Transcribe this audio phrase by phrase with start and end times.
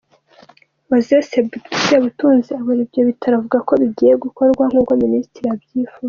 [0.93, 1.15] Osse
[1.85, 5.93] Sebatunzi ayobora ibyo bitaro, avuga ko bigiye gukorwa nk’uko Minisitiri yabyifuje.